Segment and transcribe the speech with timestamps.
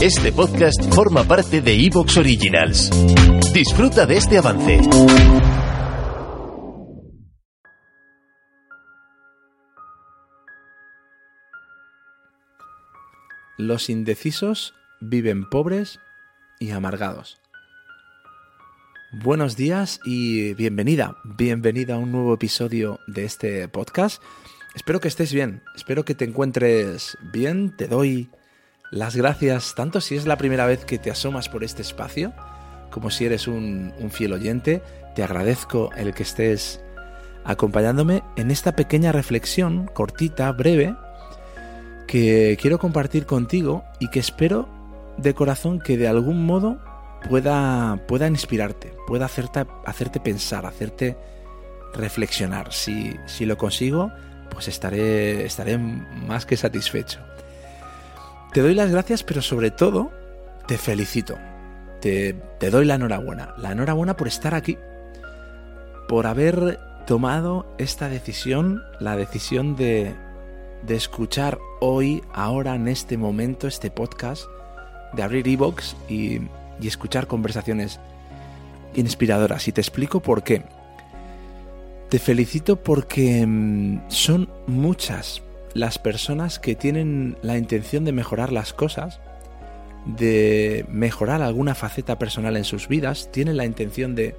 [0.00, 2.88] Este podcast forma parte de Evox Originals.
[3.52, 4.78] Disfruta de este avance.
[13.56, 15.98] Los indecisos viven pobres
[16.60, 17.40] y amargados.
[19.24, 24.22] Buenos días y bienvenida, bienvenida a un nuevo episodio de este podcast.
[24.76, 28.30] Espero que estés bien, espero que te encuentres bien, te doy
[28.90, 32.32] las gracias tanto si es la primera vez que te asomas por este espacio,
[32.90, 34.82] como si eres un, fiel oyente,
[35.14, 36.80] te agradezco el que estés
[37.44, 40.94] acompañándome en esta pequeña reflexión cortita, breve,
[42.06, 44.68] que quiero compartir contigo y que espero
[45.18, 46.78] de corazón que de algún modo
[47.28, 51.16] pueda, pueda inspirarte, pueda hacerte, hacerte pensar, hacerte
[51.92, 52.72] reflexionar.
[52.72, 54.10] Si, si lo consigo,
[54.50, 57.20] pues estaré, estaré más que satisfecho.
[58.52, 60.10] Te doy las gracias, pero sobre todo
[60.66, 61.36] te felicito.
[62.00, 62.34] Te,
[62.70, 63.54] doy la enhorabuena.
[63.58, 64.78] La enhorabuena por estar aquí.
[66.08, 70.14] Por haber tomado esta decisión, la decisión de,
[70.82, 74.44] de escuchar hoy, ahora, en este momento, este podcast,
[75.12, 76.40] de abrir Evox y,
[76.80, 78.00] y escuchar conversaciones
[78.94, 79.68] inspiradoras.
[79.68, 80.62] Y te explico por qué.
[82.08, 85.42] Te felicito porque mm, son muchas
[85.74, 89.20] las personas que tienen la intención de mejorar las cosas,
[90.06, 94.34] de mejorar alguna faceta personal en sus vidas, tienen la intención de,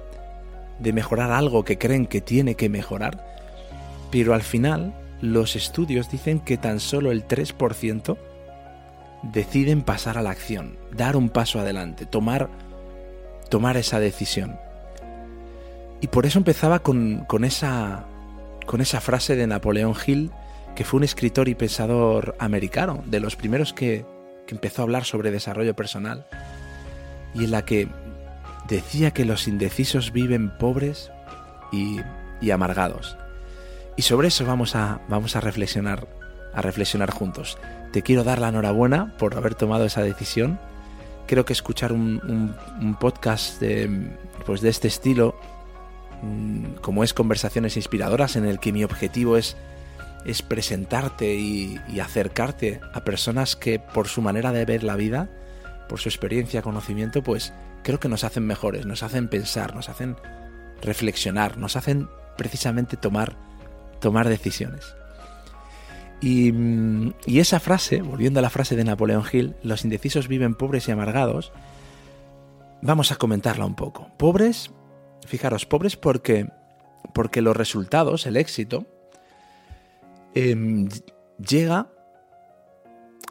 [0.78, 3.24] de mejorar algo que creen que tiene que mejorar,
[4.10, 8.16] pero al final los estudios dicen que tan solo el 3%
[9.22, 12.48] deciden pasar a la acción, dar un paso adelante, tomar,
[13.48, 14.58] tomar esa decisión.
[16.00, 18.06] Y por eso empezaba con, con, esa,
[18.66, 20.30] con esa frase de Napoleón Hill,
[20.74, 24.04] que fue un escritor y pensador americano, de los primeros que,
[24.46, 26.26] que empezó a hablar sobre desarrollo personal,
[27.34, 27.88] y en la que
[28.68, 31.10] decía que los indecisos viven pobres
[31.72, 32.00] y,
[32.40, 33.16] y amargados.
[33.96, 36.08] Y sobre eso vamos a, vamos a reflexionar,
[36.54, 37.58] a reflexionar juntos.
[37.92, 40.58] Te quiero dar la enhorabuena por haber tomado esa decisión.
[41.26, 44.10] Creo que escuchar un, un, podcast de,
[44.46, 45.34] pues de este estilo,
[46.22, 49.56] mm, como es Conversaciones Inspiradoras, en el que mi objetivo es,
[50.24, 55.30] es presentarte y, acercarte a personas que por su manera de ver la vida,
[55.88, 60.16] por su experiencia, conocimiento, pues creo que nos hacen mejores, nos hacen pensar, nos hacen
[60.82, 63.36] reflexionar, nos hacen precisamente tomar,
[64.00, 64.94] tomar decisiones.
[66.20, 66.52] Y,
[67.24, 70.92] y, esa frase, volviendo a la frase de Napoleón Hill, los indecisos viven pobres y
[70.92, 71.52] amargados,
[72.82, 74.10] vamos a comentarla un poco.
[74.18, 74.70] Pobres,
[75.26, 76.48] fijaros, pobres porque,
[77.14, 78.86] porque los resultados, el éxito,
[80.34, 80.88] eh,
[81.38, 81.90] llega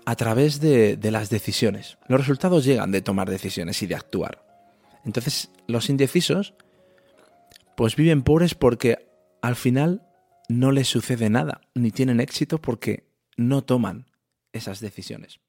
[0.05, 1.97] a través de, de las decisiones.
[2.07, 4.45] Los resultados llegan de tomar decisiones y de actuar.
[5.05, 6.53] Entonces, los indecisos,
[7.75, 9.07] pues viven pobres porque
[9.41, 10.05] al final
[10.49, 13.07] no les sucede nada, ni tienen éxito porque
[13.37, 14.07] no toman
[14.51, 15.39] esas decisiones.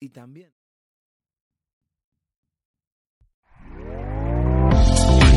[0.00, 0.52] Y también...